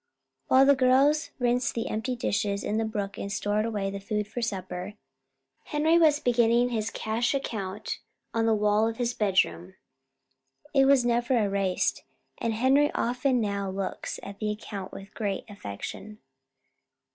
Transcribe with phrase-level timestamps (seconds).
[0.47, 4.27] While the girls rinsed the empty dishes in the brook and stored away the food
[4.27, 4.95] for supper,
[5.65, 7.99] Henry was beginning his cash account
[8.33, 9.75] on the wall of his bedroom.
[10.73, 12.03] It was never erased,
[12.39, 16.17] and Henry often now looks at the account with great affection.